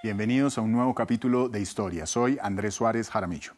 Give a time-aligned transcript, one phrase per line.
[0.00, 2.06] Bienvenidos a un nuevo capítulo de Historia.
[2.06, 3.54] Soy Andrés Suárez Jaramillo.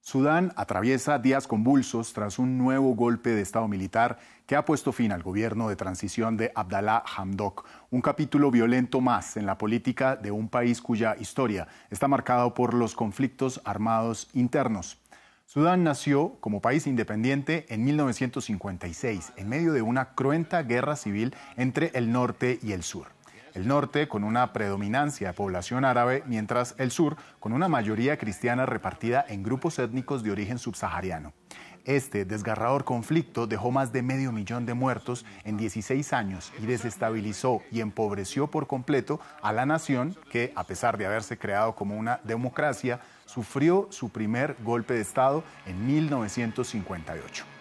[0.00, 5.10] Sudán atraviesa días convulsos tras un nuevo golpe de Estado militar que ha puesto fin
[5.10, 10.30] al gobierno de transición de Abdallah Hamdok, un capítulo violento más en la política de
[10.30, 14.98] un país cuya historia está marcado por los conflictos armados internos.
[15.46, 21.90] Sudán nació como país independiente en 1956, en medio de una cruenta guerra civil entre
[21.94, 23.08] el norte y el sur
[23.54, 28.66] el norte con una predominancia de población árabe, mientras el sur con una mayoría cristiana
[28.66, 31.32] repartida en grupos étnicos de origen subsahariano.
[31.84, 37.62] Este desgarrador conflicto dejó más de medio millón de muertos en 16 años y desestabilizó
[37.70, 42.20] y empobreció por completo a la nación que, a pesar de haberse creado como una
[42.24, 47.59] democracia, sufrió su primer golpe de Estado en 1958.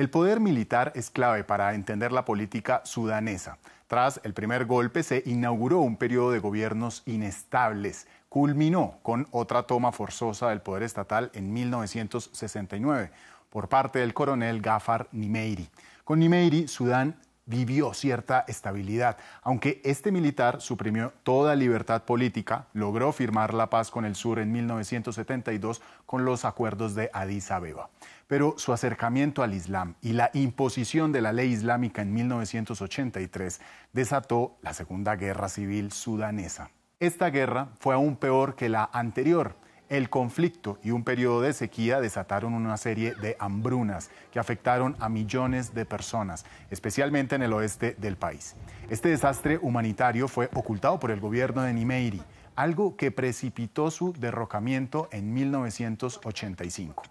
[0.00, 3.58] El poder militar es clave para entender la política sudanesa.
[3.86, 8.06] Tras el primer golpe se inauguró un periodo de gobiernos inestables.
[8.30, 13.10] Culminó con otra toma forzosa del poder estatal en 1969
[13.50, 15.68] por parte del coronel Gafar Nimeiri.
[16.02, 17.16] Con Nimeiri, Sudán
[17.50, 24.04] vivió cierta estabilidad, aunque este militar suprimió toda libertad política, logró firmar la paz con
[24.04, 27.90] el sur en 1972 con los acuerdos de Addis Abeba.
[28.28, 33.60] Pero su acercamiento al Islam y la imposición de la ley islámica en 1983
[33.92, 36.70] desató la Segunda Guerra Civil sudanesa.
[37.00, 39.56] Esta guerra fue aún peor que la anterior
[39.90, 45.08] el conflicto y un periodo de sequía desataron una serie de hambrunas que afectaron a
[45.08, 48.54] millones de personas, especialmente en el oeste del país.
[48.88, 52.22] Este desastre humanitario fue ocultado por el gobierno de Nimeiri,
[52.54, 57.02] algo que precipitó su derrocamiento en 1985.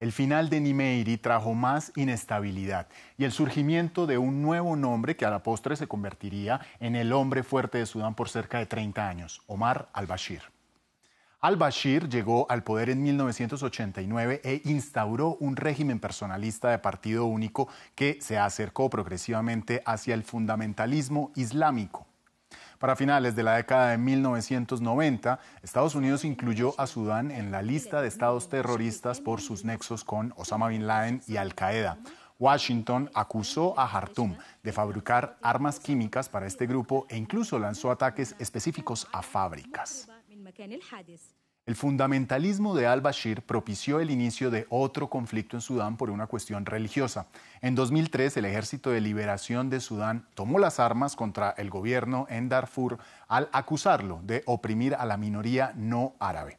[0.00, 2.86] El final de Nimeiri trajo más inestabilidad
[3.18, 7.12] y el surgimiento de un nuevo nombre que a la postre se convertiría en el
[7.12, 10.57] hombre fuerte de Sudán por cerca de 30 años, Omar al-Bashir.
[11.40, 18.18] Al-Bashir llegó al poder en 1989 e instauró un régimen personalista de partido único que
[18.20, 22.08] se acercó progresivamente hacia el fundamentalismo islámico.
[22.80, 28.02] Para finales de la década de 1990, Estados Unidos incluyó a Sudán en la lista
[28.02, 31.98] de estados terroristas por sus nexos con Osama Bin Laden y Al Qaeda.
[32.40, 38.34] Washington acusó a Jartum de fabricar armas químicas para este grupo e incluso lanzó ataques
[38.40, 40.08] específicos a fábricas.
[41.68, 46.64] El fundamentalismo de al-Bashir propició el inicio de otro conflicto en Sudán por una cuestión
[46.64, 47.26] religiosa.
[47.60, 52.48] En 2003, el Ejército de Liberación de Sudán tomó las armas contra el gobierno en
[52.48, 56.58] Darfur al acusarlo de oprimir a la minoría no árabe.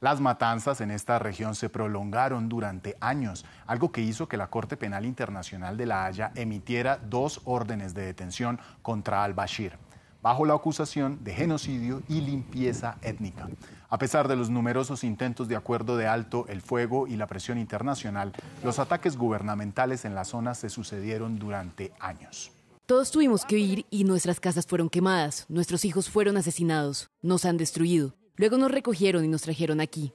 [0.00, 4.76] Las matanzas en esta región se prolongaron durante años, algo que hizo que la Corte
[4.76, 9.78] Penal Internacional de La Haya emitiera dos órdenes de detención contra al-Bashir
[10.22, 13.48] bajo la acusación de genocidio y limpieza étnica.
[13.88, 17.58] A pesar de los numerosos intentos de acuerdo de alto el fuego y la presión
[17.58, 18.32] internacional,
[18.62, 22.52] los ataques gubernamentales en la zona se sucedieron durante años.
[22.86, 27.56] Todos tuvimos que huir y nuestras casas fueron quemadas, nuestros hijos fueron asesinados, nos han
[27.56, 28.14] destruido.
[28.36, 30.12] Luego nos recogieron y nos trajeron aquí.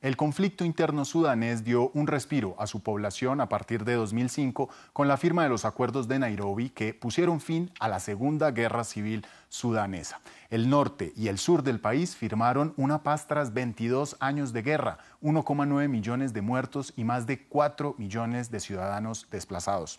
[0.00, 5.08] El conflicto interno sudanés dio un respiro a su población a partir de 2005 con
[5.08, 9.26] la firma de los acuerdos de Nairobi que pusieron fin a la Segunda Guerra Civil
[9.48, 10.20] sudanesa.
[10.50, 14.98] El norte y el sur del país firmaron una paz tras 22 años de guerra,
[15.20, 19.98] 1,9 millones de muertos y más de 4 millones de ciudadanos desplazados.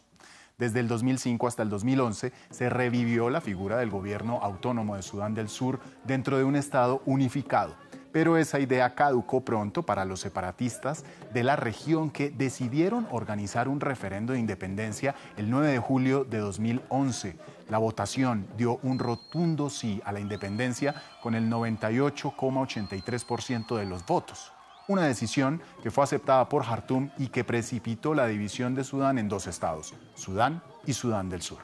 [0.57, 5.33] Desde el 2005 hasta el 2011 se revivió la figura del gobierno autónomo de Sudán
[5.33, 7.75] del Sur dentro de un Estado unificado
[8.11, 11.03] pero esa idea caducó pronto para los separatistas
[11.33, 16.39] de la región que decidieron organizar un referendo de independencia el 9 de julio de
[16.39, 17.37] 2011.
[17.69, 24.51] La votación dio un rotundo sí a la independencia con el 98,83% de los votos.
[24.87, 29.29] Una decisión que fue aceptada por Jartum y que precipitó la división de Sudán en
[29.29, 31.59] dos estados, Sudán y Sudán del Sur.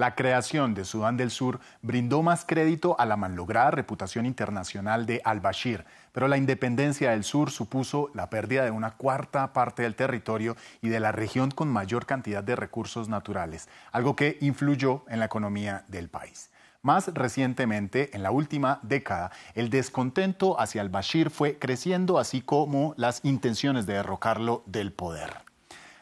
[0.00, 5.20] La creación de Sudán del Sur brindó más crédito a la malograda reputación internacional de
[5.26, 10.56] al-Bashir, pero la independencia del sur supuso la pérdida de una cuarta parte del territorio
[10.80, 15.26] y de la región con mayor cantidad de recursos naturales, algo que influyó en la
[15.26, 16.48] economía del país.
[16.80, 23.22] Más recientemente, en la última década, el descontento hacia al-Bashir fue creciendo, así como las
[23.22, 25.49] intenciones de derrocarlo del poder.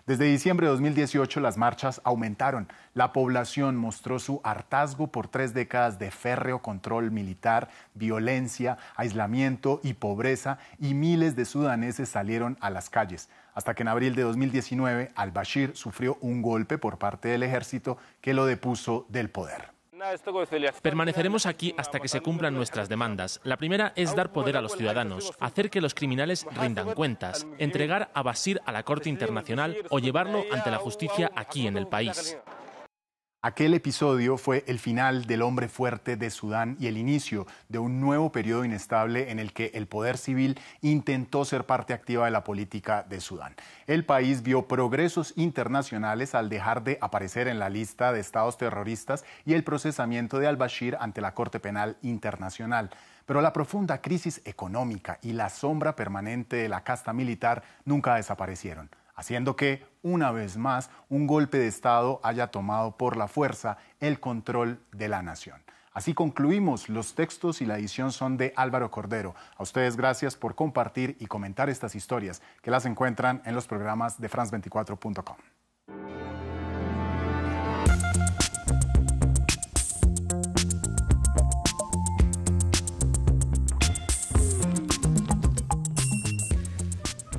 [0.09, 2.67] Desde diciembre de 2018 las marchas aumentaron.
[2.95, 9.93] La población mostró su hartazgo por tres décadas de férreo control militar, violencia, aislamiento y
[9.93, 13.29] pobreza y miles de sudaneses salieron a las calles.
[13.53, 18.33] Hasta que en abril de 2019 al-Bashir sufrió un golpe por parte del ejército que
[18.33, 19.78] lo depuso del poder.
[20.83, 23.41] Permaneceremos aquí hasta que se cumplan nuestras demandas.
[23.45, 28.11] La primera es dar poder a los ciudadanos, hacer que los criminales rindan cuentas, entregar
[28.15, 32.37] a Basir a la Corte Internacional o llevarlo ante la justicia aquí en el país.
[33.41, 38.01] Aquel episodio fue el final del hombre fuerte de Sudán y el inicio de un
[38.01, 42.43] nuevo periodo inestable en el que el poder civil intentó ser parte activa de la
[42.43, 43.55] política de Sudán.
[43.87, 49.25] El país vio progresos internacionales al dejar de aparecer en la lista de estados terroristas
[49.47, 52.91] y el procesamiento de al-Bashir ante la Corte Penal Internacional.
[53.25, 58.91] Pero la profunda crisis económica y la sombra permanente de la casta militar nunca desaparecieron
[59.19, 64.21] haciendo que, una vez más, un golpe de Estado haya tomado por la fuerza el
[64.21, 65.61] control de la nación.
[65.93, 66.89] Así concluimos.
[66.89, 69.35] Los textos y la edición son de Álvaro Cordero.
[69.57, 74.21] A ustedes gracias por compartir y comentar estas historias que las encuentran en los programas
[74.21, 75.58] de France24.com.